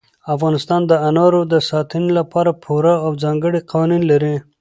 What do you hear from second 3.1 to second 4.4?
ځانګړي قوانین لري.